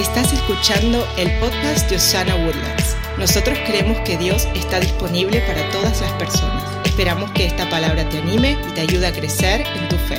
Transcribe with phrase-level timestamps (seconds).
[0.00, 2.96] Estás escuchando el podcast de Osana Woodlands.
[3.18, 6.64] Nosotros creemos que Dios está disponible para todas las personas.
[6.86, 10.18] Esperamos que esta palabra te anime y te ayude a crecer en tu fe.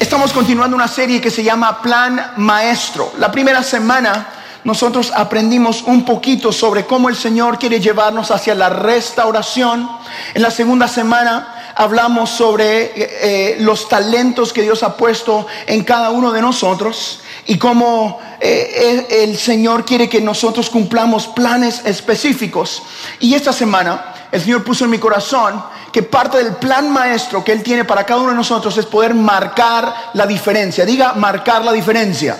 [0.00, 3.12] Estamos continuando una serie que se llama Plan Maestro.
[3.18, 4.26] La primera semana
[4.64, 9.86] nosotros aprendimos un poquito sobre cómo el Señor quiere llevarnos hacia la restauración.
[10.32, 15.84] En la segunda semana hablamos sobre eh, eh, los talentos que Dios ha puesto en
[15.84, 22.82] cada uno de nosotros y cómo eh, el Señor quiere que nosotros cumplamos planes específicos.
[23.20, 27.52] Y esta semana el Señor puso en mi corazón que parte del plan maestro que
[27.52, 30.84] Él tiene para cada uno de nosotros es poder marcar la diferencia.
[30.84, 32.36] Diga, marcar la diferencia.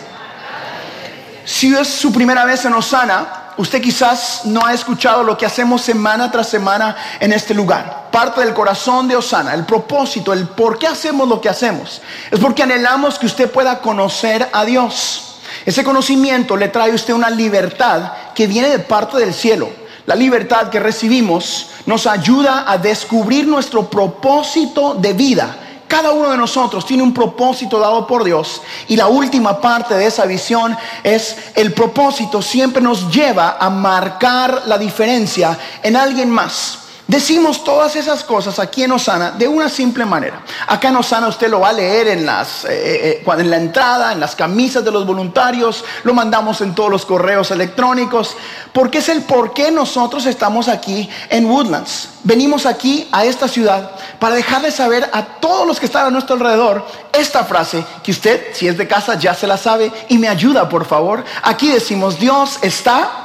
[1.45, 5.83] Si es su primera vez en Osana, usted quizás no ha escuchado lo que hacemos
[5.83, 8.09] semana tras semana en este lugar.
[8.11, 12.39] Parte del corazón de Osana, el propósito, el por qué hacemos lo que hacemos, es
[12.39, 15.37] porque anhelamos que usted pueda conocer a Dios.
[15.65, 19.69] Ese conocimiento le trae a usted una libertad que viene de parte del cielo.
[20.07, 25.57] La libertad que recibimos nos ayuda a descubrir nuestro propósito de vida
[25.95, 30.07] cada uno de nosotros tiene un propósito dado por Dios y la última parte de
[30.07, 36.84] esa visión es el propósito siempre nos lleva a marcar la diferencia en alguien más.
[37.07, 40.41] Decimos todas esas cosas aquí en Osana de una simple manera.
[40.67, 43.59] Acá en Osana usted lo va a leer en, las, eh, eh, eh, en la
[43.59, 48.35] entrada, en las camisas de los voluntarios, lo mandamos en todos los correos electrónicos,
[48.73, 52.09] porque es el por qué nosotros estamos aquí en Woodlands.
[52.23, 56.37] Venimos aquí a esta ciudad para dejarle saber a todos los que están a nuestro
[56.37, 60.29] alrededor esta frase que usted, si es de casa, ya se la sabe y me
[60.29, 61.23] ayuda, por favor.
[61.43, 63.24] Aquí decimos, Dios está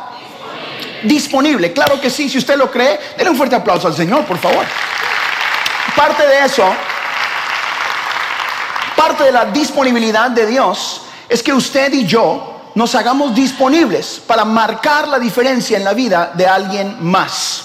[1.03, 1.71] disponible.
[1.73, 4.65] Claro que sí, si usted lo cree, denle un fuerte aplauso al Señor, por favor.
[5.95, 6.65] Parte de eso,
[8.95, 14.45] parte de la disponibilidad de Dios es que usted y yo nos hagamos disponibles para
[14.45, 17.63] marcar la diferencia en la vida de alguien más.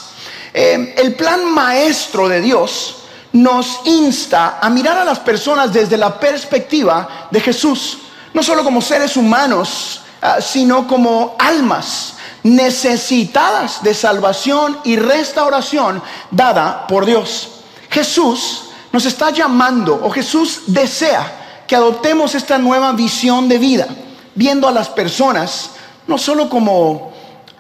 [0.53, 2.97] Eh, el plan maestro de Dios
[3.33, 7.99] nos insta a mirar a las personas desde la perspectiva de Jesús,
[8.33, 12.14] no solo como seres humanos, ah, sino como almas
[12.45, 16.01] necesitadas de salvación y restauración
[16.31, 17.63] dada por Dios.
[17.91, 23.89] Jesús nos está llamando, o Jesús desea que adoptemos esta nueva visión de vida,
[24.35, 25.71] viendo a las personas
[26.07, 27.13] no solo como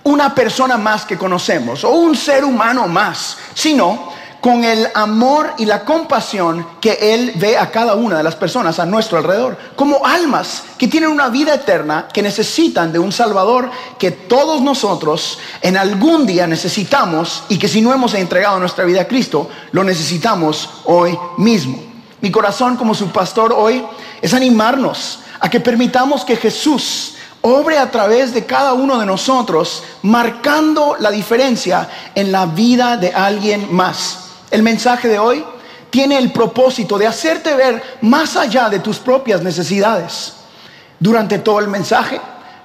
[0.04, 4.12] una persona más que conocemos, o un ser humano más, sino
[4.44, 8.78] con el amor y la compasión que Él ve a cada una de las personas
[8.78, 13.70] a nuestro alrededor, como almas que tienen una vida eterna, que necesitan de un Salvador
[13.98, 19.00] que todos nosotros en algún día necesitamos y que si no hemos entregado nuestra vida
[19.00, 21.82] a Cristo, lo necesitamos hoy mismo.
[22.20, 23.82] Mi corazón como su pastor hoy
[24.20, 29.82] es animarnos a que permitamos que Jesús obre a través de cada uno de nosotros,
[30.02, 34.23] marcando la diferencia en la vida de alguien más.
[34.54, 35.44] El mensaje de hoy
[35.90, 40.34] tiene el propósito de hacerte ver más allá de tus propias necesidades.
[41.00, 42.20] Durante todo el mensaje,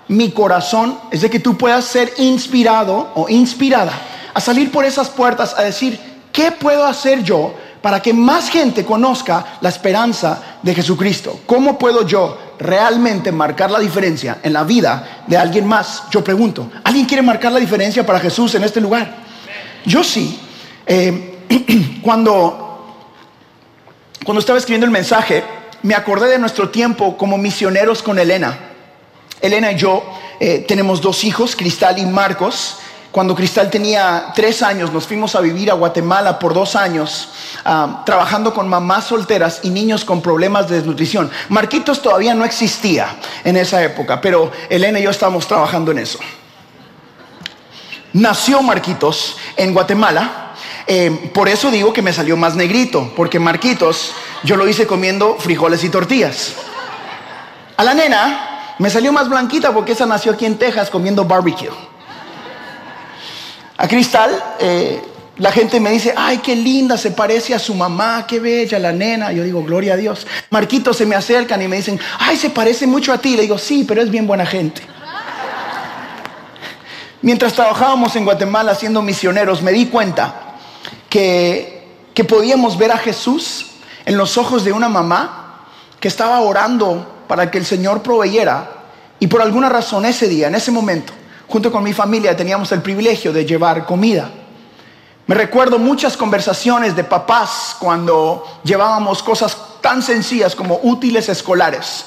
[0.08, 3.92] mi corazón es de que tú puedas ser inspirado o inspirada
[4.32, 6.00] a salir por esas puertas a decir,
[6.32, 11.40] ¿qué puedo hacer yo para que más gente conozca la esperanza de Jesucristo?
[11.48, 16.04] ¿Cómo puedo yo realmente marcar la diferencia en la vida de alguien más?
[16.12, 19.12] Yo pregunto, ¿alguien quiere marcar la diferencia para Jesús en este lugar?
[19.86, 20.40] Yo sí.
[20.86, 21.38] Eh,
[22.02, 22.96] cuando,
[24.24, 25.44] cuando estaba escribiendo el mensaje,
[25.82, 28.58] me acordé de nuestro tiempo como misioneros con Elena.
[29.42, 30.04] Elena y yo
[30.40, 32.78] eh, tenemos dos hijos, Cristal y Marcos.
[33.12, 37.30] Cuando Cristal tenía tres años, nos fuimos a vivir a Guatemala por dos años,
[37.66, 41.32] ah, trabajando con mamás solteras y niños con problemas de desnutrición.
[41.48, 46.20] Marquitos todavía no existía en esa época, pero Elena y yo estábamos trabajando en eso.
[48.14, 50.49] Nació Marquitos en Guatemala
[50.92, 54.12] eh, por eso digo que me salió más negrito, porque Marquitos
[54.44, 56.56] yo lo hice comiendo frijoles y tortillas.
[57.78, 61.70] A la nena me salió más blanquita porque esa nació aquí en Texas comiendo barbecue.
[63.78, 65.00] A Cristal, eh,
[65.38, 68.92] la gente me dice, ay, qué linda, se parece a su mamá, qué bella la
[68.92, 69.32] nena.
[69.32, 70.26] Yo digo, gloria a Dios.
[70.50, 73.36] Marquitos se me acercan y me dicen, ay, se parece mucho a ti.
[73.36, 74.82] Le digo, sí, pero es bien buena gente.
[77.22, 80.49] Mientras trabajábamos en Guatemala siendo misioneros, me di cuenta
[81.10, 81.78] que,
[82.28, 83.68] podíamos ver a Jesús
[84.06, 85.66] en los ojos de una mamá
[86.00, 88.72] que estaba orando para que el Señor proveyera
[89.20, 91.14] y por alguna razón ese día, en ese momento,
[91.48, 94.30] junto con mi familia teníamos el privilegio de llevar comida.
[95.28, 102.06] Me recuerdo muchas conversaciones de papás cuando llevábamos cosas tan sencillas como útiles escolares.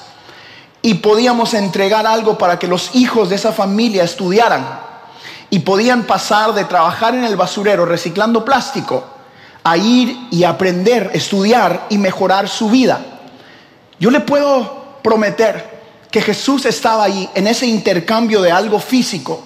[0.85, 4.92] y podíamos entregar algo para que los hijos de esa familia estudiaran
[5.53, 9.05] y podían pasar de trabajar en el basurero reciclando plástico
[9.63, 13.05] a ir y aprender, estudiar y mejorar su vida.
[14.01, 19.43] Yo le puedo prometer que Jesús estaba ahí en ese intercambio de algo físico,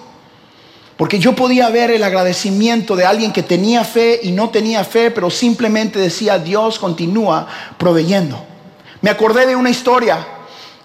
[0.95, 5.11] porque yo podía ver el agradecimiento de alguien que tenía fe y no tenía fe,
[5.11, 8.41] pero simplemente decía, Dios continúa proveyendo.
[9.01, 10.25] Me acordé de una historia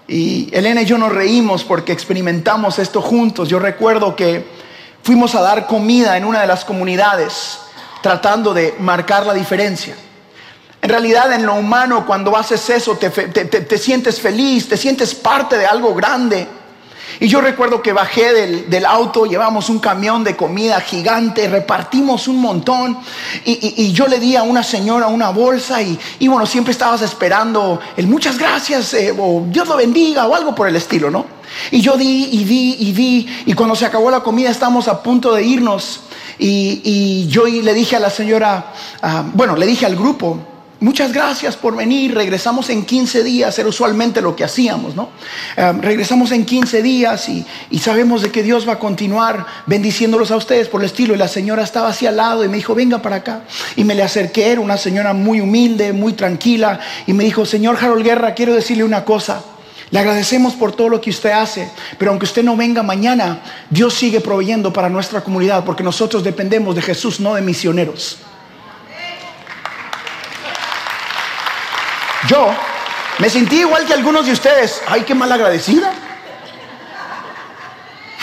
[0.05, 3.47] y Elena y yo nos reímos porque experimentamos esto juntos.
[3.47, 4.62] Yo recuerdo que
[5.03, 7.59] fuimos a dar comida en una de las comunidades
[8.01, 9.95] tratando de marcar la diferencia.
[10.81, 15.57] En realidad en lo humano cuando haces eso te, te, sientes feliz, te sientes parte
[15.57, 16.47] de algo grande.
[17.19, 18.33] Y yo recuerdo que bajé
[18.67, 22.97] del, auto, llevamos un camión de comida gigante, repartimos un montón
[23.45, 28.07] y, yo le di a una señora una bolsa y, bueno, siempre estabas esperando el
[28.07, 31.25] muchas gracias eh, o Dios lo bendiga o algo por el estilo, ¿no?
[31.71, 35.03] Y yo di y di y di y cuando se acabó la comida estamos a
[35.03, 36.01] punto de irnos
[36.39, 40.39] y, yo le dije a la señora, ah, bueno, le dije al grupo,
[40.83, 42.13] Muchas gracias por venir.
[42.13, 45.11] Regresamos en 15 días, era usualmente lo que hacíamos, ¿no?
[45.55, 50.29] Eh, regresamos en 15 días y, y, sabemos de que Dios va a continuar bendiciéndolos
[50.31, 51.15] a ustedes por el estilo.
[51.15, 53.43] Y la señora estaba así al lado y me dijo, venga para acá.
[53.77, 56.81] Y me le acerqué, era una señora muy humilde, muy tranquila.
[57.07, 59.41] Y me dijo, señor Harold Guerra, quiero decirle una cosa.
[59.89, 63.93] Le agradecemos por todo lo que usted hace, pero aunque usted no venga mañana, Dios
[63.93, 68.17] sigue proveyendo para nuestra comunidad porque nosotros dependemos de Jesús, no de misioneros.
[72.33, 72.49] Yo
[73.19, 74.81] me sentí igual que algunos de ustedes.
[74.87, 75.93] Ay, qué mal agradecida.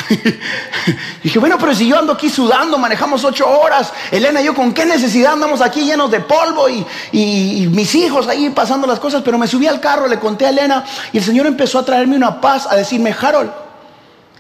[1.23, 4.75] Dije, bueno, pero si yo ando aquí sudando, manejamos ocho horas, Elena y yo, ¿con
[4.75, 9.23] qué necesidad andamos aquí llenos de polvo y, y, mis hijos ahí pasando las cosas?
[9.23, 12.17] Pero me subí al carro, le conté a Elena y el Señor empezó a traerme
[12.17, 13.53] una paz, a decirme, Harold,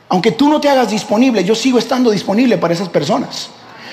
[0.08, 3.50] aunque tú no te hagas disponible, yo sigo estando disponible para esas personas.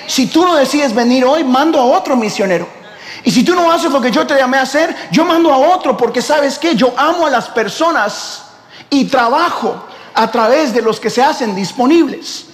[0.07, 2.76] Si tú no decides venir hoy, mando a otro misionero.
[3.23, 5.57] Y si tú no haces lo que yo te llamé a hacer, yo mando a
[5.57, 8.43] otro porque sabes que yo amo a las personas
[8.89, 9.83] y trabajo
[10.13, 12.45] a través de los que se hacen disponibles.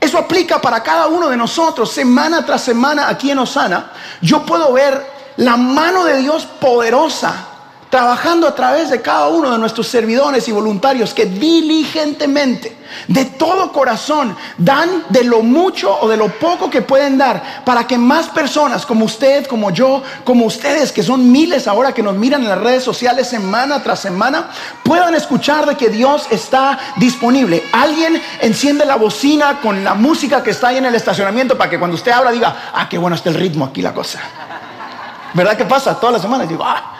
[0.00, 3.92] Eso aplica para cada uno de nosotros, semana tras semana aquí en Osana.
[4.22, 5.06] Yo puedo ver
[5.36, 7.49] la mano de Dios poderosa
[7.90, 12.76] trabajando a través de cada uno de nuestros servidores y voluntarios que diligentemente,
[13.08, 17.86] de todo corazón, dan de lo mucho o de lo poco que pueden dar para
[17.86, 22.14] que más personas como usted, como yo, como ustedes, que son miles ahora que nos
[22.14, 24.50] miran en las redes sociales semana tras semana,
[24.84, 27.64] puedan escuchar de que Dios está disponible.
[27.72, 31.78] Alguien enciende la bocina con la música que está ahí en el estacionamiento para que
[31.78, 34.20] cuando usted habla diga, ah, qué bueno está el ritmo aquí la cosa.
[35.34, 35.98] ¿Verdad que pasa?
[35.98, 36.98] Todas las semanas digo, ah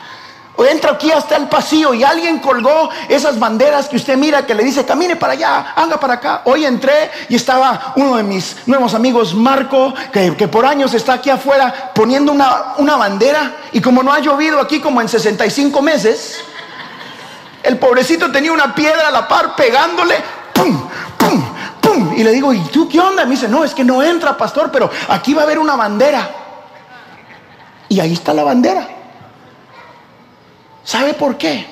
[0.60, 4.54] o entra aquí hasta el pasillo y alguien colgó esas banderas que usted mira que
[4.54, 6.42] le dice, camine para allá, haga para acá.
[6.44, 11.30] Hoy entré y estaba uno de mis nuevos amigos, Marco, que, por años está aquí
[11.30, 16.42] afuera poniendo una, una bandera y como no ha llovido aquí como en 65 meses,
[17.62, 20.16] el pobrecito tenía una piedra a la par pegándole,
[20.52, 20.90] ¡pum!
[21.16, 21.44] ¡pum!
[21.80, 22.12] ¡pum!
[22.18, 23.24] Y le digo, ¿y tú qué onda?
[23.24, 26.28] Me dice, no, es que no entra, pastor, pero aquí va a haber una bandera.
[27.88, 28.99] Y ahí está la bandera.
[30.84, 31.66] ¿Sabe por qué?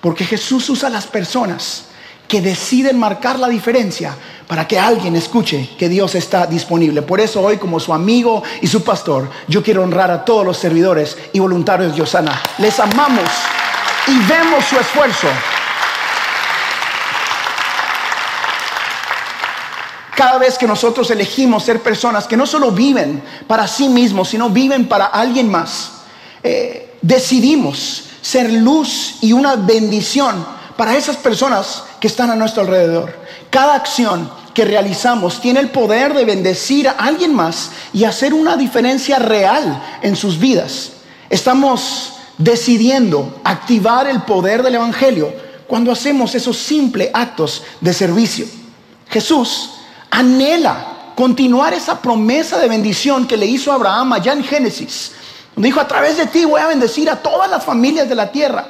[0.00, 1.86] Porque Jesús usa a las personas
[2.28, 4.14] que deciden marcar la diferencia
[4.46, 7.02] para que alguien escuche que Dios está disponible.
[7.02, 10.56] Por eso hoy como su amigo y su pastor, yo quiero honrar a todos los
[10.56, 12.40] servidores y voluntarios de Osana.
[12.58, 13.28] Les amamos
[14.06, 15.28] y vemos su esfuerzo.
[20.14, 24.48] Cada vez que nosotros elegimos ser personas que no solo viven para sí mismos, sino
[24.48, 25.92] viven para alguien más,
[26.42, 30.44] eh, decidimos ser luz y una bendición
[30.76, 33.14] para esas personas que están a nuestro alrededor.
[33.50, 38.56] Cada acción que realizamos tiene el poder de bendecir a alguien más y hacer una
[38.56, 40.90] diferencia real en sus vidas.
[41.30, 45.32] Estamos decidiendo activar el poder del Evangelio
[45.68, 48.46] cuando hacemos esos simples actos de servicio.
[49.08, 49.70] Jesús
[50.10, 55.12] anhela continuar esa promesa de bendición que le hizo Abraham allá en Génesis
[55.56, 58.66] Dijo, a través de ti voy a bendecir a todas las familias de la tierra.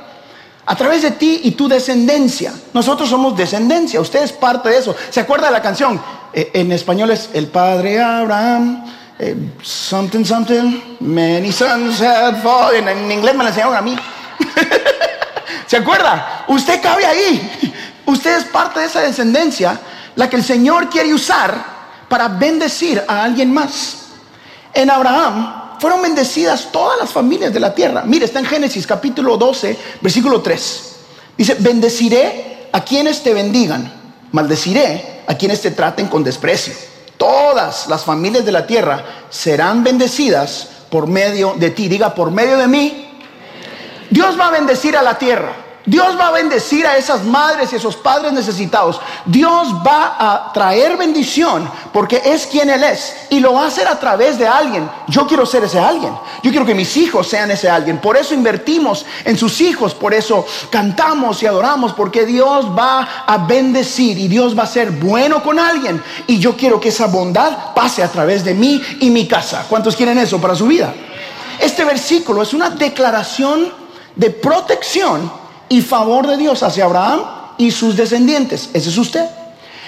[0.65, 2.53] A través de ti y tu descendencia.
[2.73, 4.01] Nosotros somos descendencia.
[4.01, 4.95] Usted es parte de eso.
[5.11, 6.01] ¿Se acuerda de la canción?
[6.33, 8.85] Eh, en español es el padre Abraham.
[9.19, 10.97] Eh, something, something.
[11.01, 12.87] Many sons had fallen.
[12.87, 13.97] En, inglés me la enseñaron a mí.
[15.67, 16.45] ¿Se acuerda?
[16.47, 17.75] Usted cabe ahí.
[18.07, 19.79] Usted es parte de esa descendencia.
[20.15, 21.55] La que el Señor quiere usar
[22.09, 24.07] para bendecir a alguien más.
[24.73, 28.03] En Abraham fueron bendecidas todas las familias de la tierra.
[28.05, 30.97] Mire, está en Génesis capítulo 12, versículo 3.
[31.37, 33.93] Dice, bendeciré a quienes te bendigan,
[34.33, 36.75] maldeciré a quienes te traten con desprecio.
[37.17, 41.89] Todas las familias de la tierra serán bendecidas por medio de ti.
[41.89, 43.09] Diga, por medio de mí.
[44.11, 45.66] Dios va a bendecir a la tierra.
[45.87, 49.01] Dios va a bendecir a esas madres y esos padres necesitados.
[49.25, 53.15] Dios va a traer bendición porque es quien Él es.
[53.31, 54.91] Y lo va a hacer a través de alguien.
[55.07, 56.13] Yo quiero ser ese alguien.
[56.43, 58.01] Yo quiero que mis hijos sean ese alguien.
[58.01, 59.95] Por eso invertimos en sus hijos.
[59.95, 61.93] Por eso cantamos y adoramos.
[61.93, 66.03] Porque Dios va a bendecir y Dios va a ser bueno con alguien.
[66.27, 69.67] Y yo quiero que esa bondad pase a través de mí y mi casa.
[69.69, 70.93] ¿Cuántos quieren eso para su vida?
[71.61, 73.73] Este versículo es una declaración
[74.17, 77.21] de protección y favor de Dios hacia Abraham
[77.59, 78.71] y sus descendientes.
[78.73, 79.27] Ese es usted.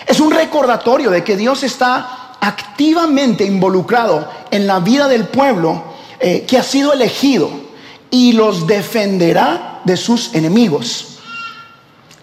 [0.07, 5.83] Es un recordatorio de que Dios está activamente involucrado en la vida del pueblo
[6.21, 7.51] eh, que ha sido elegido
[8.11, 11.19] y los defenderá de sus enemigos.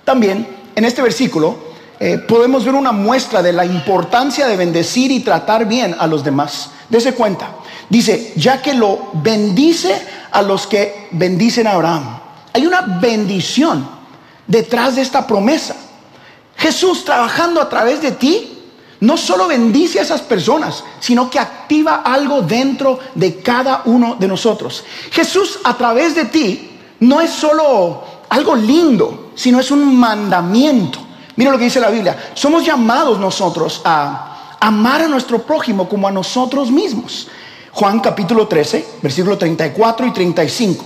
[0.04, 1.58] También en este versículo
[2.00, 6.24] eh, podemos ver una muestra de la importancia de bendecir y tratar bien a los
[6.24, 6.72] demás.
[6.90, 7.50] Dese cuenta.
[7.90, 9.96] Dice, ya que lo bendice
[10.32, 12.20] a los que bendicen a Abraham.
[12.56, 13.86] Hay una bendición
[14.48, 15.76] detrás de esta promesa.
[16.56, 18.60] Jesús trabajando a través de ti
[19.02, 24.30] no solo bendice a esas personas, sino que activa algo dentro de cada uno de
[24.30, 24.86] nosotros.
[25.12, 26.72] Jesús a través de ti
[27.02, 31.00] no es solo algo lindo, sino es un mandamiento.
[31.36, 32.32] Mira lo que dice la Biblia.
[32.36, 37.28] Somos llamados nosotros a amar a nuestro prójimo como a nosotros mismos.
[37.74, 40.86] Juan capítulo 13, versículo 34 y 35.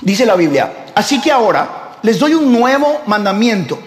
[0.00, 3.78] Dice la Biblia, así que ahora les doy un nuevo mandamiento.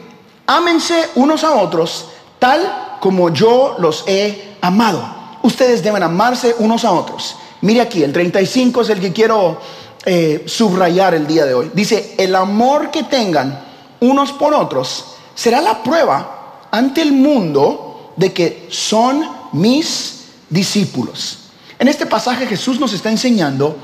[0.48, 2.08] Ámense unos a otros
[2.40, 5.04] tal como yo los he amado.
[5.44, 7.36] Ustedes deben amarse unos a otros.
[7.62, 9.60] Mire aquí, el 35 es el que quiero
[10.06, 11.72] eh, subrayar el día de hoy.
[11.74, 13.64] Dice, el amor que tengan
[14.00, 21.40] unos por otros será la prueba ante el mundo de que son mis discípulos.
[21.78, 23.76] En este pasaje Jesús nos está enseñando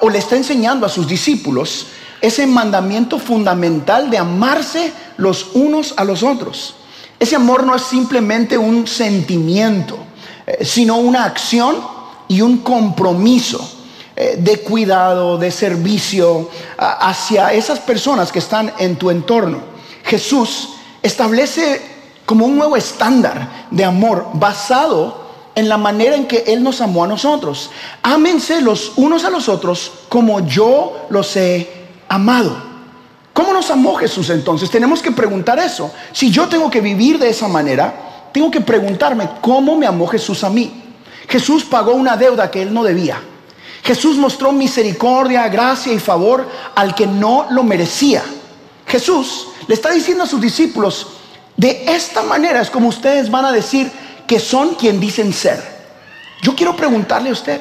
[0.00, 1.86] o le está enseñando a sus discípulos
[2.20, 6.74] ese mandamiento fundamental de amarse los unos a los otros.
[7.18, 9.98] Ese amor no es simplemente un sentimiento,
[10.46, 11.76] eh, sino una acción
[12.28, 13.68] y un compromiso
[14.16, 19.60] eh, de cuidado, de servicio hacia esas personas que están en tu entorno.
[20.04, 20.70] Jesús
[21.02, 21.80] establece
[22.26, 25.19] como un nuevo estándar de amor basado
[25.60, 27.70] en la manera en que Él nos amó a nosotros.
[28.02, 31.68] Ámense los unos a los otros como yo los he
[32.08, 32.70] amado.
[33.32, 34.70] ¿Cómo nos amó Jesús entonces?
[34.70, 35.92] Tenemos que preguntar eso.
[36.12, 40.42] Si yo tengo que vivir de esa manera, tengo que preguntarme cómo me amó Jesús
[40.42, 40.82] a mí.
[41.28, 43.20] Jesús pagó una deuda que Él no debía.
[43.82, 48.22] Jesús mostró misericordia, gracia y favor al que no lo merecía.
[48.86, 51.06] Jesús le está diciendo a sus discípulos,
[51.56, 53.90] de esta manera es como ustedes van a decir,
[54.30, 55.60] que son quien dicen ser.
[56.40, 57.60] Yo quiero preguntarle a usted,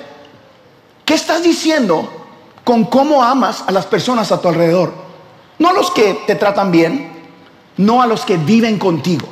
[1.04, 2.28] ¿qué estás diciendo
[2.64, 4.94] con cómo amas a las personas a tu alrededor?
[5.58, 7.12] No a los que te tratan bien,
[7.78, 9.28] no a los que viven contigo,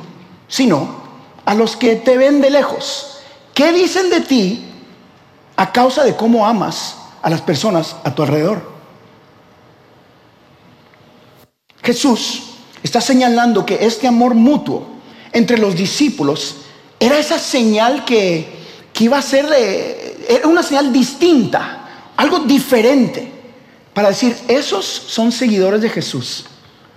[0.48, 0.88] sino
[1.44, 3.20] a los que te ven de lejos.
[3.54, 4.72] ¿Qué dicen de ti
[5.54, 8.68] a causa de cómo amas a las personas a tu alrededor?
[11.84, 14.88] Jesús está señalando que este amor mutuo
[15.32, 16.64] entre los discípulos
[17.00, 18.56] era esa señal que,
[18.98, 19.46] iba a ser,
[20.28, 23.32] era una señal distinta, algo diferente,
[23.94, 26.46] para decir, esos son seguidores de Jesús.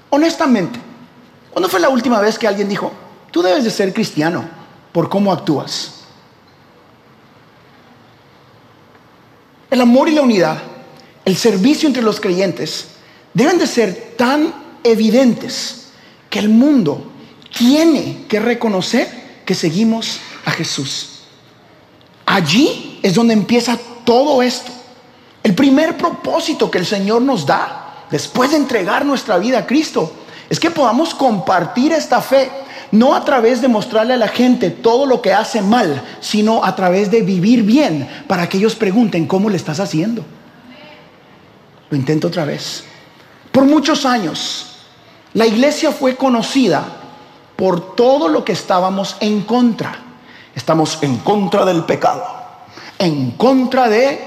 [0.10, 0.79] Honestamente,
[1.51, 2.91] ¿cuándo fue la última vez que alguien dijo,
[3.31, 4.48] tú debes de ser cristiano
[4.91, 6.01] por cómo actúas?
[9.70, 10.58] El amor y la unidad,
[11.24, 12.88] el servicio entre los creyentes,
[13.34, 14.53] deben de ser tan
[14.84, 15.91] evidentes
[16.29, 17.12] que el mundo
[17.55, 19.21] tiene que reconocer
[19.51, 21.24] que seguimos a Jesús.
[22.25, 24.72] Allí es donde empieza todo esto.
[25.43, 30.10] El primer propósito que el Señor nos da después de entregar nuestra vida a Cristo
[30.50, 32.50] es que podamos compartir esta fe,
[32.93, 36.74] no a través de mostrarle a la gente todo lo que hace mal, sino a
[36.74, 40.24] través de vivir bien para que ellos pregunten cómo le estás haciendo.
[41.89, 42.86] Lo intento otra vez.
[43.51, 44.77] Por muchos años,
[45.34, 47.00] la iglesia fue conocida
[47.62, 49.94] por todo lo que estábamos en contra.
[50.56, 52.25] Estamos en contra del pecado,
[52.98, 54.20] en contra de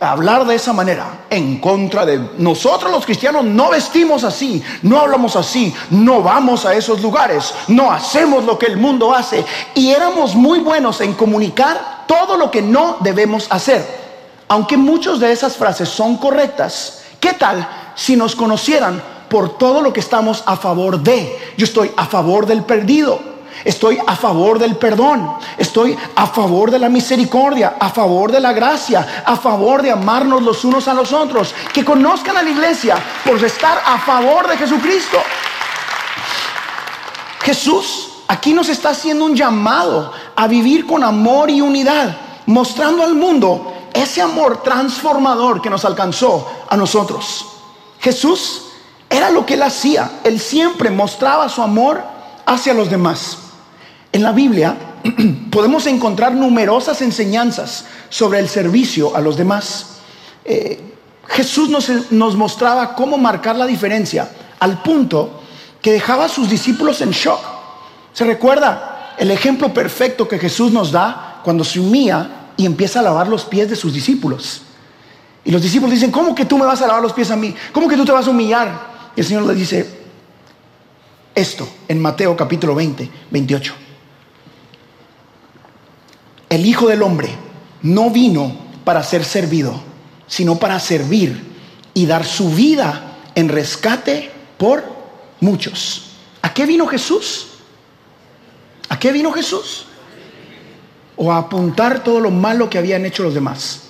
[0.00, 5.36] hablar de esa manera, en contra de nosotros los cristianos no vestimos así, no hablamos
[5.36, 9.44] así, no vamos a esos lugares, no hacemos lo que el mundo hace
[9.76, 13.86] y éramos muy buenos en comunicar todo lo que no debemos hacer.
[14.48, 19.94] Aunque muchas de esas frases son correctas, ¿qué tal si nos conocieran por todo lo
[19.94, 21.54] que estamos a favor de.
[21.56, 23.18] Yo estoy a favor del perdido.
[23.64, 25.38] Estoy a favor del perdón.
[25.56, 30.42] Estoy a favor de la misericordia, a favor de la gracia, a favor de amarnos
[30.42, 31.54] los unos a los otros.
[31.72, 35.16] Que conozcan a la iglesia por estar a favor de Jesucristo.
[37.40, 43.14] Jesús aquí nos está haciendo un llamado a vivir con amor y unidad, mostrando al
[43.14, 47.46] mundo ese amor transformador que nos alcanzó a nosotros.
[47.98, 48.71] Jesús
[49.12, 50.10] era lo que él hacía.
[50.24, 52.02] Él siempre mostraba su amor
[52.46, 53.38] hacia los demás.
[54.12, 54.76] En la Biblia
[55.50, 59.98] podemos encontrar numerosas enseñanzas sobre el servicio a los demás.
[60.44, 60.80] Eh,
[61.28, 64.28] Jesús nos, nos mostraba cómo marcar la diferencia
[64.58, 65.42] al punto
[65.80, 67.40] que dejaba a sus discípulos en shock.
[68.12, 73.02] ¿Se recuerda el ejemplo perfecto que Jesús nos da cuando se humilla y empieza a
[73.02, 74.62] lavar los pies de sus discípulos?
[75.44, 77.54] Y los discípulos dicen, ¿cómo que tú me vas a lavar los pies a mí?
[77.72, 78.91] ¿Cómo que tú te vas a humillar?
[79.16, 79.86] Y el Señor le dice
[81.34, 83.74] esto en Mateo capítulo 20, 28
[86.52, 87.30] el Hijo del Hombre
[87.80, 88.54] no vino
[88.84, 89.80] para ser servido,
[90.26, 91.42] sino para servir
[91.94, 94.84] y dar su vida en rescate por
[95.40, 96.10] muchos.
[96.42, 97.46] ¿A qué vino Jesús?
[98.90, 99.86] ¿A qué vino Jesús?
[101.16, 103.84] O a apuntar todo lo malo que habían hecho los demás.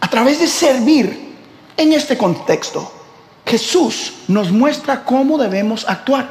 [0.00, 1.36] A través de servir
[1.78, 2.92] en este contexto,
[3.46, 6.28] Jesús nos muestra cómo debemos actuar.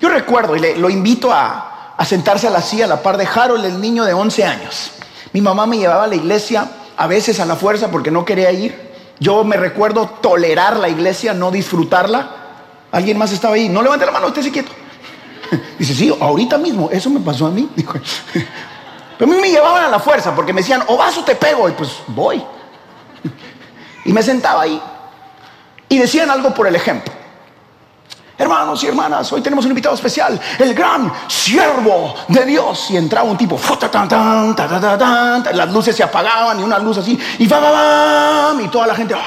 [0.00, 1.68] Yo recuerdo, y le, lo invito a,
[2.04, 4.90] sentarse a la silla a la par de Harold, el niño de 11 años.
[5.32, 8.50] Mi mamá me llevaba a la iglesia a veces a la fuerza porque no quería
[8.50, 8.92] ir.
[9.20, 12.28] Yo me recuerdo tolerar la iglesia, no disfrutarla.
[12.90, 13.68] Alguien más estaba ahí.
[13.68, 14.72] No levante la mano, estése quieto.
[15.78, 17.68] Dice, sí, ahorita mismo, eso me pasó a mí.
[19.18, 21.36] Pero a mí me llevaban a la fuerza porque me decían, o vas o te
[21.36, 21.68] pego.
[21.68, 22.42] Y pues voy.
[24.04, 24.82] Y me sentaba ahí.
[25.92, 27.12] Y decían algo por el ejemplo.
[28.38, 32.90] Hermanos y hermanas, hoy tenemos un invitado especial, el gran siervo de Dios.
[32.90, 33.60] Y entraba un tipo,
[35.52, 39.14] las luces se apagaban y una luz así, y va, y toda la gente.
[39.14, 39.20] ¡ah!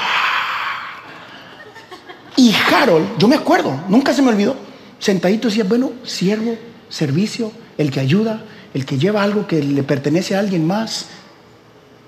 [2.34, 4.56] Y Harold, yo me acuerdo, nunca se me olvidó,
[4.98, 6.56] sentadito decía, bueno, siervo,
[6.88, 8.40] servicio, el que ayuda,
[8.74, 11.06] el que lleva algo que le pertenece a alguien más.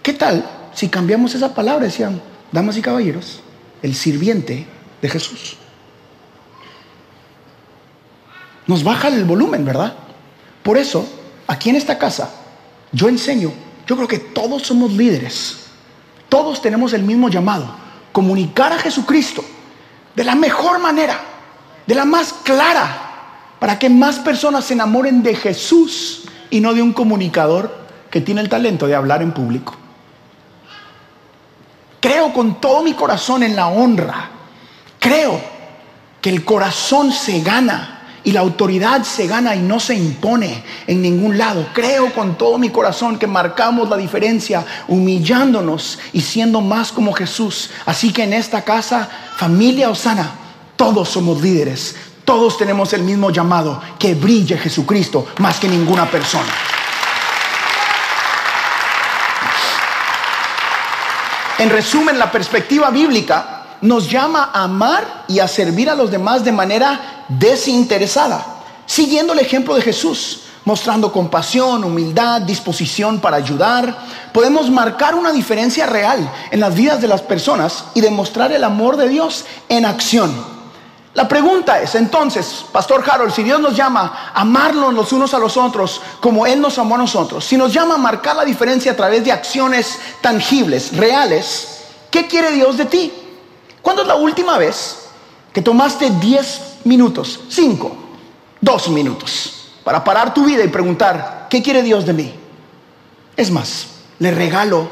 [0.03, 0.45] ¿Qué tal
[0.75, 1.85] si cambiamos esa palabra?
[1.85, 3.41] Decían, damas y caballeros,
[3.83, 4.67] el sirviente
[5.01, 5.57] de Jesús.
[8.69, 9.95] nos baja el volumen, ¿verdad?
[10.63, 11.09] Por eso,
[11.49, 12.31] aquí en esta casa,
[12.93, 13.51] yo enseño,
[13.87, 15.71] yo creo que todos somos líderes,
[16.29, 17.75] todos tenemos el mismo llamado,
[18.13, 19.43] comunicar a Jesucristo
[20.15, 21.19] de la mejor manera,
[21.87, 23.07] de la más clara,
[23.59, 27.75] para que más personas se enamoren de Jesús y no de un comunicador
[28.11, 29.77] que tiene el talento de hablar en público.
[32.09, 34.31] Creo con todo mi corazón en la honra.
[34.99, 35.39] Creo
[36.23, 41.03] que el corazón se gana y la autoridad se gana y no se impone en
[41.03, 41.67] ningún lado.
[41.75, 47.69] Creo con todo mi corazón que marcamos la diferencia humillándonos y siendo más como Jesús.
[47.85, 50.31] Así que en esta casa, familia Osana,
[50.77, 51.95] todos somos líderes.
[52.25, 56.55] Todos tenemos el mismo llamado, que brille Jesucristo más que ninguna persona.
[61.59, 66.45] En resumen, la perspectiva bíblica nos llama a amar y a servir a los demás
[66.45, 68.45] de manera desinteresada,
[68.87, 74.07] siguiendo el ejemplo de Jesús, mostrando compasión, humildad, disposición para ayudar.
[74.33, 78.97] Podemos marcar una diferencia real en las vidas de las personas y demostrar el amor
[78.97, 80.58] de Dios en acción.
[81.15, 85.39] La pregunta es entonces, Pastor Harold, si Dios nos llama a amarnos los unos a
[85.39, 88.93] los otros como Él nos amó a nosotros, si nos llama a marcar la diferencia
[88.93, 93.13] a través de acciones tangibles, reales, ¿qué quiere Dios de ti?
[93.83, 95.09] ¿Cuándo es la última vez
[95.53, 97.97] que tomaste 10 minutos, 5,
[98.61, 102.35] 2 minutos para parar tu vida y preguntar, ¿qué quiere Dios de mí?
[103.37, 103.87] Es más,
[104.19, 104.89] le regalo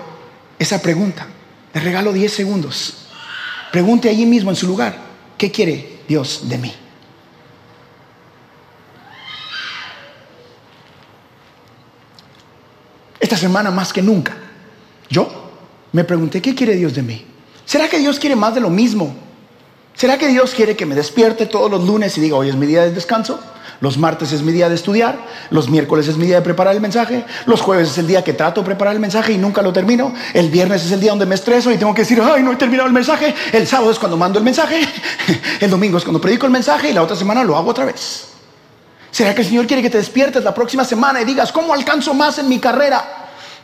[0.58, 1.26] esa pregunta,
[1.74, 2.94] le regalo 10 segundos.
[3.70, 4.96] Pregunte allí mismo en su lugar,
[5.36, 6.72] ¿qué quiere Dios de mí?
[13.18, 14.36] Esta semana más que nunca,
[15.08, 15.50] yo
[15.92, 17.24] me pregunté, ¿qué quiere Dios de mí?
[17.64, 19.16] ¿Será que Dios quiere más de lo mismo?
[19.94, 22.66] ¿Será que Dios quiere que me despierte todos los lunes y diga, hoy es mi
[22.66, 23.40] día de descanso?
[23.80, 25.18] Los martes es mi día de estudiar,
[25.50, 28.32] los miércoles es mi día de preparar el mensaje, los jueves es el día que
[28.32, 31.26] trato de preparar el mensaje y nunca lo termino, el viernes es el día donde
[31.26, 33.98] me estreso y tengo que decir, ay, no he terminado el mensaje, el sábado es
[33.98, 34.80] cuando mando el mensaje,
[35.60, 38.28] el domingo es cuando predico el mensaje y la otra semana lo hago otra vez.
[39.10, 42.14] ¿Será que el Señor quiere que te despiertes la próxima semana y digas, ¿cómo alcanzo
[42.14, 43.02] más en mi carrera?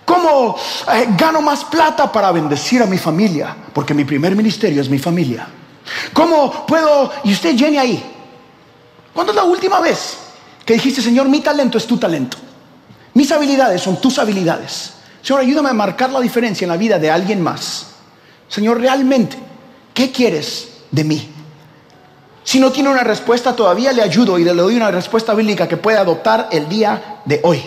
[0.05, 0.57] ¿Cómo
[0.93, 3.57] eh, gano más plata para bendecir a mi familia?
[3.73, 5.47] Porque mi primer ministerio es mi familia.
[6.13, 8.12] ¿Cómo puedo, y usted llene ahí,
[9.13, 10.17] ¿cuándo es la última vez
[10.65, 12.37] que dijiste, Señor, mi talento es tu talento?
[13.15, 14.95] Mis habilidades son tus habilidades.
[15.23, 17.89] Señor, ayúdame a marcar la diferencia en la vida de alguien más.
[18.49, 19.37] Señor, realmente,
[19.95, 21.33] ¿qué quieres de mí?
[22.45, 25.77] Si no tiene una respuesta todavía, le ayudo y le doy una respuesta bíblica que
[25.77, 27.63] puede adoptar el día de hoy.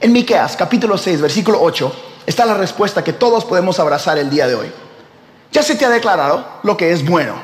[0.00, 1.92] En Miqueas, capítulo 6, versículo 8,
[2.26, 4.66] está la respuesta que todos podemos abrazar el día de hoy.
[5.52, 7.34] Ya se te ha declarado lo que es bueno.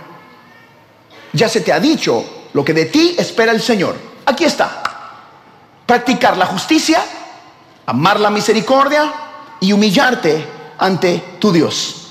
[1.33, 3.97] Ya se te ha dicho lo que de ti espera el Señor.
[4.27, 4.83] Aquí está.
[5.87, 7.03] Practicar la justicia,
[7.87, 9.13] amar la misericordia
[9.61, 10.47] y humillarte
[10.79, 12.09] ante tu Dios.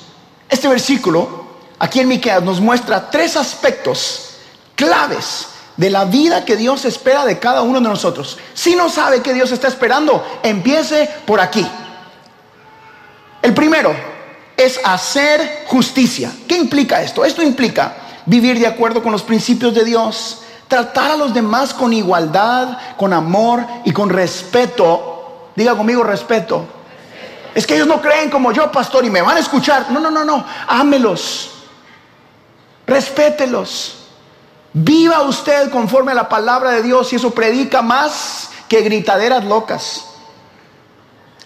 [0.50, 1.46] Este versículo
[1.80, 4.36] aquí en Miqueas nos muestra tres aspectos
[4.76, 8.38] claves de la vida que Dios espera de cada uno de nosotros.
[8.54, 11.66] Si no sabe que Dios está esperando, empiece por aquí.
[13.42, 13.96] El primero
[14.56, 16.32] es hacer justicia.
[16.48, 17.26] ¿Qué implica esto?
[17.26, 21.94] Esto implica vivir de acuerdo con los principios de Dios, tratar a los demás con
[21.94, 25.50] igualdad, con amor y con respeto.
[25.56, 26.66] Diga conmigo respeto.
[27.54, 29.92] Es que ellos no creen como yo, pastor, y me van a escuchar.
[29.92, 30.46] No, no, no, no.
[30.68, 31.52] Ámelos.
[32.88, 33.98] Respételos.
[34.74, 40.06] Viva usted conforme a la palabra de Dios y eso predica más que gritaderas locas.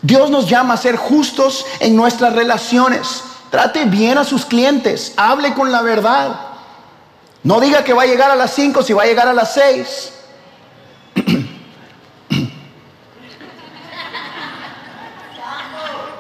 [0.04, 3.24] Dios nos llama a ser justos en nuestras relaciones.
[3.50, 6.55] Trate bien a sus clientes, hable con la verdad.
[7.46, 9.54] No diga que va a llegar a las 5 si va a llegar a las
[9.54, 10.14] 6.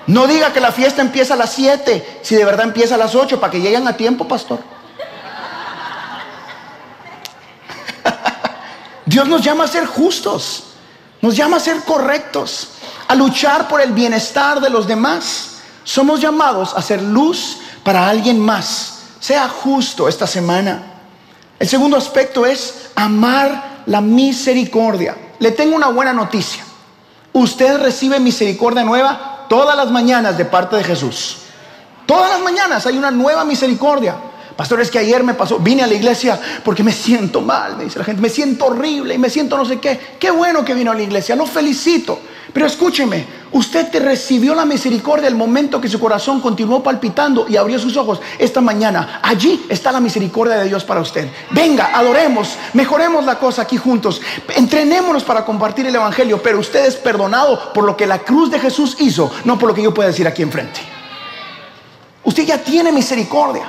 [0.05, 3.15] No diga que la fiesta empieza a las 7 si de verdad empieza a las
[3.15, 4.59] 8 para que lleguen a tiempo, pastor.
[9.07, 10.65] Dios nos llama a ser justos,
[11.21, 12.67] nos llama a ser correctos,
[13.07, 15.55] a luchar por el bienestar de los demás.
[15.83, 18.99] Somos llamados a ser luz para alguien más.
[19.19, 20.94] Sea justo esta semana.
[21.59, 25.15] El segundo aspecto es amar la misericordia.
[25.39, 26.63] Le tengo una buena noticia.
[27.33, 31.37] Usted recibe misericordia nueva todas las mañanas de parte de Jesús.
[32.05, 34.15] Todas las mañanas hay una nueva misericordia.
[34.55, 37.85] Pastor, es que ayer me pasó, vine a la iglesia porque me siento mal, me
[37.85, 39.99] dice la gente, me siento horrible y me siento no sé qué.
[40.17, 42.19] Qué bueno que vino a la iglesia, lo felicito.
[42.55, 47.57] Pero escúcheme, usted te recibió la misericordia el momento que su corazón continuó palpitando y
[47.57, 49.19] abrió sus ojos esta mañana.
[49.21, 51.27] Allí está la misericordia de Dios para usted.
[51.51, 54.21] Venga, adoremos, mejoremos la cosa aquí juntos.
[54.55, 58.57] Entrenémonos para compartir el Evangelio, pero usted es perdonado por lo que la cruz de
[58.57, 60.79] Jesús hizo, no por lo que yo pueda decir aquí enfrente.
[62.23, 63.65] Usted ya tiene misericordia.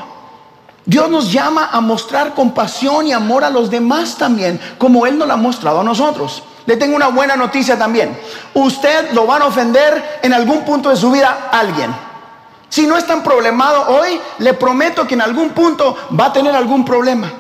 [0.85, 5.27] Dios nos llama a mostrar compasión y amor a los demás también, como Él nos
[5.27, 6.45] lo ha mostrado a nosotros.
[6.67, 8.19] Le tengo una buena noticia también.
[8.55, 11.95] Usted lo van a ofender en algún punto de su vida a alguien.
[12.69, 16.55] Si no es tan problemado hoy, le prometo que en algún punto va a tener
[16.55, 17.33] algún problema.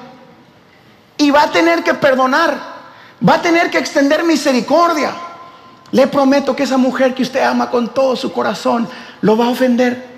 [1.18, 2.76] Y va a tener que perdonar.
[3.26, 5.12] Va a tener que extender misericordia.
[5.90, 8.88] Le prometo que esa mujer que usted ama con todo su corazón
[9.20, 10.16] lo va a ofender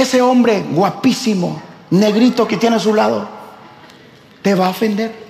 [0.00, 3.28] ese hombre guapísimo, negrito que tiene a su lado,
[4.42, 5.25] te va a ofender.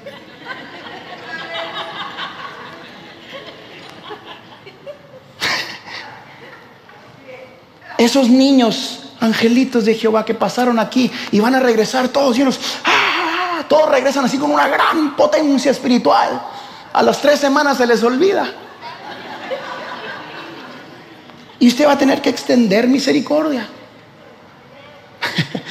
[7.99, 13.65] Esos niños, angelitos de Jehová que pasaron aquí y van a regresar todos llenos, ¡ah!
[13.69, 16.43] todos regresan así con una gran potencia espiritual.
[16.93, 18.47] A las tres semanas se les olvida.
[21.59, 23.67] Y usted va a tener que extender misericordia.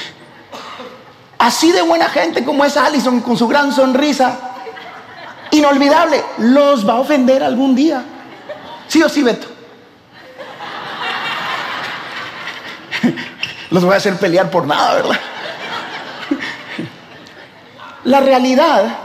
[1.37, 4.39] Así de buena gente como es Allison con su gran sonrisa,
[5.51, 8.03] inolvidable, los va a ofender algún día.
[8.87, 9.44] ¿Sí o sí, Beto?
[13.75, 15.19] Los voy a hacer pelear por nada, ¿verdad?
[18.05, 18.99] La realidad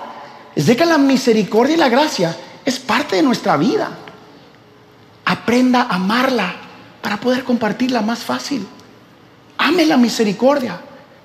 [0.55, 3.91] es de que la misericordia y la gracia es parte de nuestra vida.
[5.25, 6.55] Aprenda a amarla
[7.03, 8.65] para poder compartirla más fácil.
[9.59, 10.79] Ame la misericordia.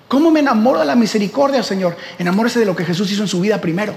[0.08, 1.96] ¿Cómo me enamoro de la misericordia, Señor?
[2.18, 3.94] Enamórese de lo que Jesús hizo en su vida primero.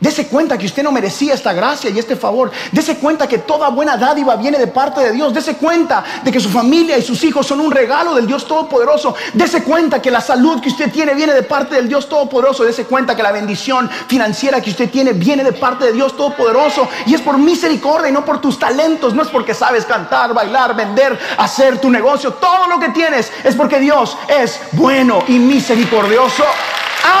[0.00, 2.50] Dese cuenta que usted no merecía esta gracia y este favor.
[2.72, 5.34] Dese cuenta que toda buena dádiva viene de parte de Dios.
[5.34, 9.14] Dese cuenta de que su familia y sus hijos son un regalo del Dios Todopoderoso.
[9.34, 12.64] Dese cuenta que la salud que usted tiene viene de parte del Dios Todopoderoso.
[12.64, 16.88] Dese cuenta que la bendición financiera que usted tiene viene de parte de Dios Todopoderoso.
[17.04, 19.14] Y es por misericordia y no por tus talentos.
[19.14, 22.32] No es porque sabes cantar, bailar, vender, hacer tu negocio.
[22.32, 26.44] Todo lo que tienes es porque Dios es bueno y misericordioso.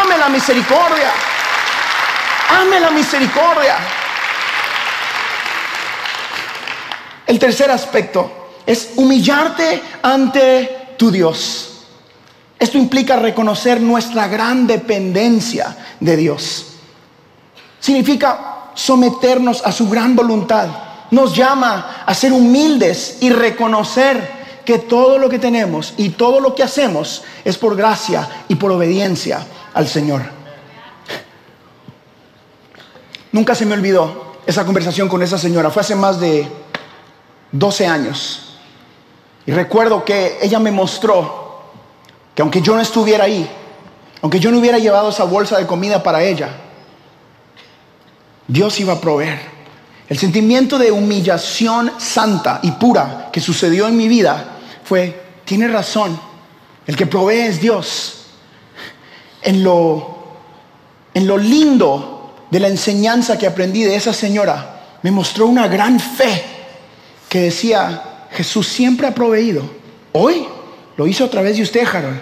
[0.02, 1.10] Ame la misericordia.
[2.50, 3.76] Ame la misericordia.
[7.26, 11.84] El tercer aspecto es humillarte ante tu Dios.
[12.58, 16.66] Esto implica reconocer nuestra gran dependencia de Dios.
[17.78, 20.68] Significa someternos a su gran voluntad.
[21.12, 26.54] Nos llama a ser humildes y reconocer que todo lo que tenemos y todo lo
[26.54, 30.39] que hacemos es por gracia y por obediencia al Señor.
[33.32, 35.70] Nunca se me olvidó esa conversación con esa señora.
[35.70, 36.48] Fue hace más de
[37.52, 38.56] 12 años.
[39.46, 41.62] Y recuerdo que ella me mostró
[42.34, 43.48] que aunque yo no estuviera ahí,
[44.22, 46.50] aunque yo no hubiera llevado esa bolsa de comida para ella,
[48.46, 49.40] Dios iba a proveer.
[50.08, 56.18] El sentimiento de humillación santa y pura que sucedió en mi vida fue, tiene razón,
[56.86, 58.16] el que provee es Dios.
[59.42, 60.18] En lo,
[61.14, 62.19] en lo lindo
[62.50, 66.44] de la enseñanza que aprendí de esa señora, me mostró una gran fe
[67.28, 69.62] que decía, Jesús siempre ha proveído.
[70.12, 70.46] Hoy
[70.96, 72.20] lo hizo a través de usted, Harold.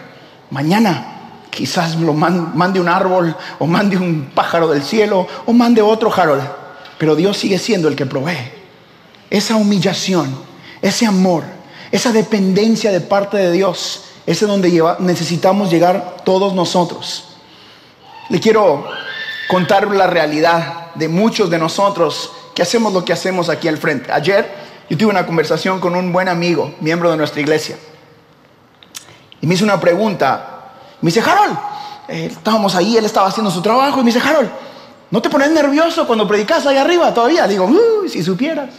[0.51, 1.15] Mañana
[1.51, 6.43] quizás lo mande un árbol o mande un pájaro del cielo o mande otro Harold.
[6.99, 8.53] Pero Dios sigue siendo el que provee.
[9.31, 10.39] Esa humillación,
[10.83, 11.45] ese amor,
[11.91, 17.25] esa dependencia de parte de Dios, ese es donde necesitamos llegar todos nosotros.
[18.29, 18.87] Le quiero
[19.49, 24.13] contar la realidad de muchos de nosotros que hacemos lo que hacemos aquí al frente.
[24.13, 24.49] Ayer
[24.89, 27.77] yo tuve una conversación con un buen amigo, miembro de nuestra iglesia.
[29.41, 30.73] Y me hizo una pregunta.
[31.01, 31.57] Me dice, Harold,
[32.09, 34.51] eh, estábamos ahí, él estaba haciendo su trabajo y me dice, Harold,
[35.11, 37.47] ¿no te pones nervioso cuando predicas ahí arriba todavía?
[37.47, 38.71] Le digo, uy, si supieras.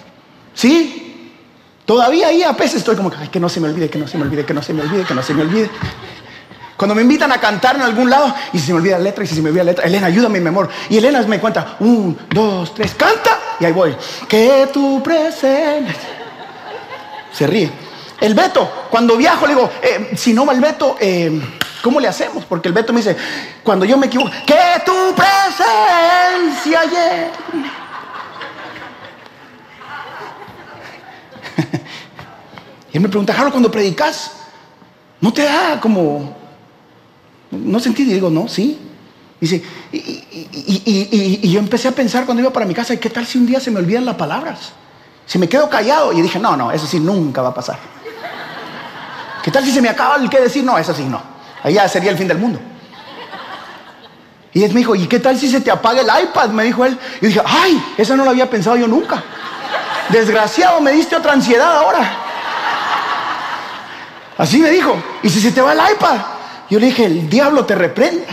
[0.53, 1.31] Sí,
[1.85, 4.17] todavía ahí a veces estoy como, ay, que no se me olvide, que no se
[4.17, 5.69] me olvide, que no se me olvide, que no se me olvide.
[6.79, 9.27] Cuando me invitan a cantar en algún lado y se me olvida la letra y
[9.27, 10.69] se me olvida la letra, Elena, ayúdame, mi amor.
[10.89, 13.37] Y Elena me cuenta, un, dos, tres, canta.
[13.59, 13.93] Y ahí voy.
[14.29, 15.93] Que tu presencia.
[17.33, 17.69] Se ríe.
[18.21, 21.41] El Beto, cuando viajo, le digo, eh, si no va el Beto, eh,
[21.83, 22.45] ¿cómo le hacemos?
[22.45, 23.17] Porque el Beto me dice,
[23.61, 27.31] cuando yo me equivoco, que tu presencia llene.
[32.93, 34.31] y él me pregunta, Jaro, cuando predicas,
[35.19, 36.38] ¿no te da como,
[37.51, 38.03] no sentí?
[38.03, 38.79] Digo, no, sí.
[39.41, 39.61] Y,
[41.49, 43.71] yo empecé a pensar cuando iba para mi casa, ¿qué tal si un día se
[43.71, 44.73] me olvidan las palabras?
[45.25, 47.77] Si me quedo callado y dije, no, no, eso sí nunca va a pasar.
[49.43, 50.63] ¿Qué tal si se me acaba el que decir?
[50.63, 51.21] No, eso sí, no.
[51.63, 52.59] Ahí ya sería el fin del mundo.
[54.53, 56.49] Y él me dijo, ¿y qué tal si se te apaga el iPad?
[56.49, 56.97] Me dijo él.
[57.21, 59.23] Y dije, ay, esa no lo había pensado yo nunca.
[60.09, 62.17] Desgraciado, me diste otra ansiedad ahora.
[64.37, 66.17] Así me dijo, ¿y si se te va el iPad?
[66.69, 68.27] Yo le dije, el diablo te reprenda.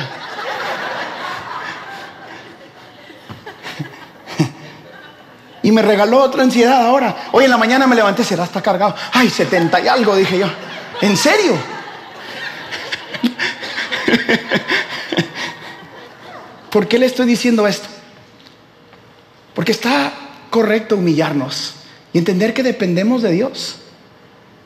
[5.62, 7.28] Y me regaló otra ansiedad ahora.
[7.32, 8.94] Hoy en la mañana me levanté, será está cargado.
[9.12, 10.46] Ay, 70 y algo, dije yo.
[11.00, 11.54] ¿En serio?
[16.70, 17.88] ¿Por qué le estoy diciendo esto?
[19.54, 20.12] Porque está
[20.50, 21.74] correcto humillarnos
[22.12, 23.78] y entender que dependemos de Dios.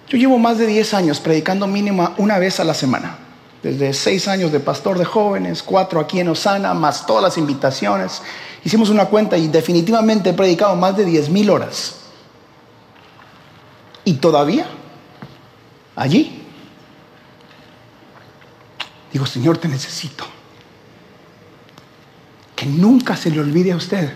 [0.09, 3.20] Yo llevo más de 10 años predicando mínima una vez a la semana.
[3.63, 8.23] Desde 6 años de pastor de jóvenes, 4 aquí en Osana, más todas las invitaciones.
[8.65, 11.97] Hicimos una cuenta y definitivamente he predicado más de 10 mil horas.
[14.05, 14.67] Y todavía
[15.95, 16.43] allí.
[19.13, 20.25] Digo, Señor, te necesito.
[22.57, 24.13] Que nunca se le olvide a usted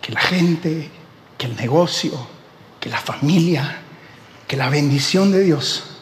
[0.00, 0.90] que la gente,
[1.38, 2.12] que el negocio,
[2.78, 3.80] que la familia,
[4.46, 5.93] que la bendición de Dios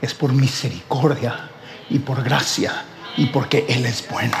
[0.00, 1.50] es por misericordia
[1.88, 2.84] y por gracia
[3.16, 4.36] y porque Él es bueno.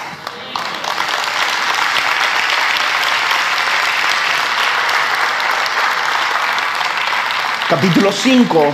[7.68, 8.64] Capítulo 5,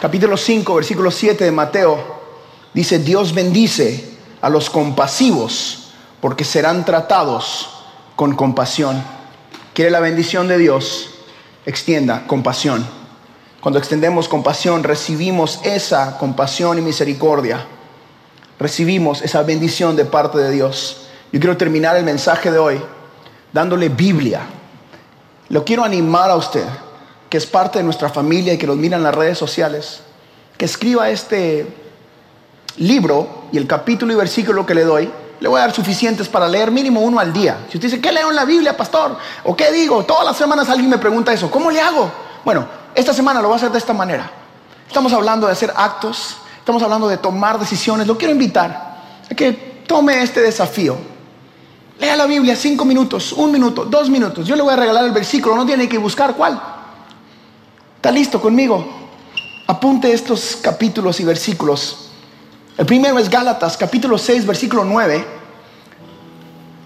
[0.00, 2.22] capítulo 5, versículo 7 de Mateo,
[2.74, 7.70] dice, Dios bendice a los compasivos porque serán tratados
[8.14, 9.02] con compasión.
[9.72, 11.14] Quiere la bendición de Dios,
[11.64, 13.03] extienda compasión.
[13.64, 17.64] Cuando extendemos compasión, recibimos esa compasión y misericordia.
[18.58, 21.06] Recibimos esa bendición de parte de Dios.
[21.32, 22.78] Yo quiero terminar el mensaje de hoy
[23.54, 24.42] dándole Biblia.
[25.48, 26.66] Lo quiero animar a usted
[27.30, 30.02] que es parte de nuestra familia y que nos mira en las redes sociales,
[30.58, 31.66] que escriba este
[32.76, 36.48] libro y el capítulo y versículo que le doy, le voy a dar suficientes para
[36.48, 37.64] leer mínimo uno al día.
[37.70, 39.16] Si usted dice, ¿qué leo en la Biblia, pastor?
[39.42, 40.04] ¿O qué digo?
[40.04, 41.50] Todas las semanas alguien me pregunta eso.
[41.50, 42.12] ¿Cómo le hago?
[42.44, 44.30] Bueno, esta semana lo voy a hacer de esta manera.
[44.86, 48.06] Estamos hablando de hacer actos, estamos hablando de tomar decisiones.
[48.06, 48.94] Lo quiero invitar
[49.30, 49.52] a que
[49.86, 50.96] tome este desafío.
[51.98, 54.46] Lea la Biblia cinco minutos, un minuto, dos minutos.
[54.46, 56.60] Yo le voy a regalar el versículo, no tiene que buscar cuál.
[57.96, 58.86] ¿Está listo conmigo?
[59.66, 62.10] Apunte estos capítulos y versículos.
[62.76, 65.24] El primero es Gálatas, capítulo 6, versículo 9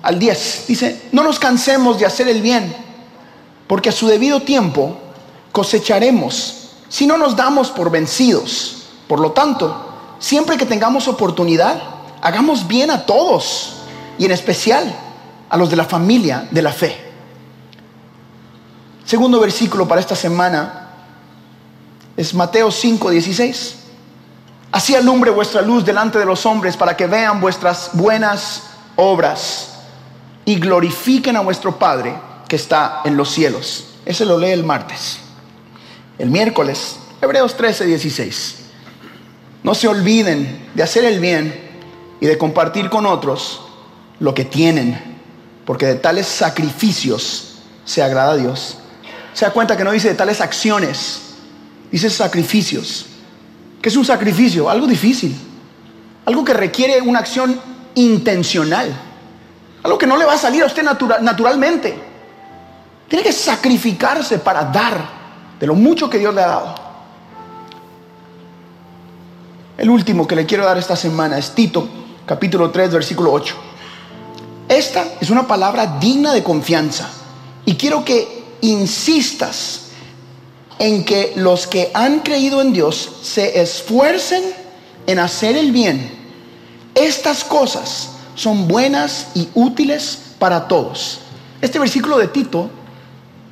[0.02, 0.64] al 10.
[0.68, 2.74] Dice, no nos cansemos de hacer el bien,
[3.66, 5.07] porque a su debido tiempo
[5.58, 8.84] cosecharemos si no nos damos por vencidos.
[9.08, 9.76] Por lo tanto,
[10.20, 11.82] siempre que tengamos oportunidad,
[12.22, 13.78] hagamos bien a todos
[14.18, 14.94] y en especial
[15.50, 16.96] a los de la familia de la fe.
[19.04, 20.90] Segundo versículo para esta semana
[22.16, 23.74] es Mateo 5, 16.
[24.70, 28.62] Así alumbre vuestra luz delante de los hombres para que vean vuestras buenas
[28.94, 29.70] obras
[30.44, 32.14] y glorifiquen a vuestro Padre
[32.46, 33.86] que está en los cielos.
[34.06, 35.18] Ese lo lee el martes.
[36.18, 38.56] El miércoles, Hebreos 13, 16.
[39.62, 41.54] No se olviden de hacer el bien
[42.20, 43.60] y de compartir con otros
[44.18, 45.00] lo que tienen,
[45.64, 48.78] porque de tales sacrificios se agrada a Dios.
[49.32, 51.20] Se da cuenta que no dice de tales acciones,
[51.92, 53.06] dice sacrificios.
[53.80, 54.68] ¿Qué es un sacrificio?
[54.68, 55.36] Algo difícil,
[56.24, 57.60] algo que requiere una acción
[57.94, 58.92] intencional,
[59.84, 61.96] algo que no le va a salir a usted naturalmente.
[63.06, 65.17] Tiene que sacrificarse para dar
[65.58, 66.74] de lo mucho que Dios le ha dado.
[69.76, 71.88] El último que le quiero dar esta semana es Tito,
[72.26, 73.54] capítulo 3, versículo 8.
[74.68, 77.08] Esta es una palabra digna de confianza
[77.64, 79.86] y quiero que insistas
[80.78, 84.42] en que los que han creído en Dios se esfuercen
[85.06, 86.10] en hacer el bien.
[86.94, 91.20] Estas cosas son buenas y útiles para todos.
[91.60, 92.70] Este versículo de Tito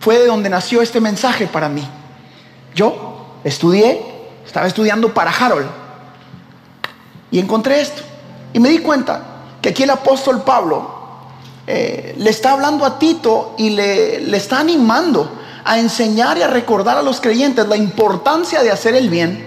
[0.01, 1.83] fue de donde nació este mensaje para mí.
[2.77, 4.03] Yo estudié,
[4.45, 5.67] estaba estudiando para Harold
[7.31, 8.03] y encontré esto.
[8.53, 9.23] Y me di cuenta
[9.63, 10.91] que aquí el apóstol Pablo
[11.67, 15.33] eh, le está hablando a Tito y le, le está animando
[15.65, 19.45] a enseñar y a recordar a los creyentes la importancia de hacer el bien,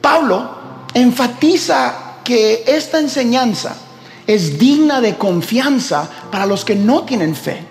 [0.00, 0.48] Pablo
[0.94, 3.76] enfatiza que esta enseñanza
[4.26, 7.62] es digna de confianza para los que no tienen fe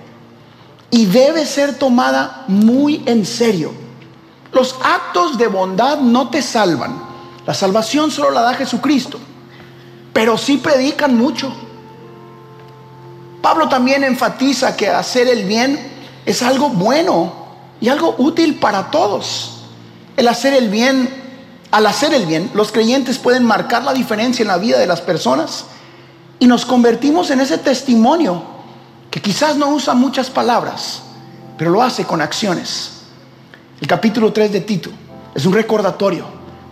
[0.91, 3.86] y debe ser tomada muy en serio.
[4.51, 7.01] Los actos de bondad no te salvan.
[7.45, 9.19] La salvación solo la da Jesucristo.
[10.13, 11.53] Pero sí predican mucho.
[13.41, 15.79] Pablo también enfatiza que hacer el bien
[16.25, 17.31] es algo bueno
[17.79, 19.61] y algo útil para todos.
[20.17, 21.09] El hacer el bien,
[21.71, 25.01] al hacer el bien, los creyentes pueden marcar la diferencia en la vida de las
[25.01, 25.65] personas
[26.39, 28.43] y nos convertimos en ese testimonio
[29.11, 31.01] que quizás no usa muchas palabras,
[31.57, 32.96] pero lo hace con acciones.
[33.79, 34.89] El capítulo 3 de Tito
[35.35, 36.25] es un recordatorio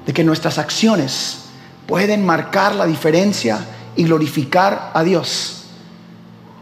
[0.06, 1.38] de que nuestras acciones
[1.86, 3.60] pueden marcar la diferencia
[3.96, 5.66] y glorificar a Dios.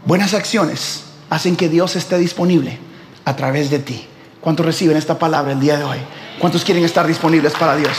[0.04, 2.78] Buenas acciones hacen que Dios esté disponible
[3.24, 4.06] a través de ti.
[4.40, 5.98] ¿Cuántos reciben esta palabra el día de hoy?
[6.38, 7.96] ¿Cuántos quieren estar disponibles para Dios?